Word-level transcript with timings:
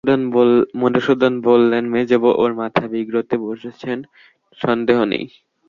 মধুসূদন 0.81 1.33
বললে, 1.41 1.77
মেজোবউ 1.93 2.31
ওর 2.41 2.51
মাথা 2.53 2.83
বিগড়োতে 2.91 3.35
বসেছেন 3.45 3.97
সন্দেহ 4.59 4.97
নেই। 5.05 5.25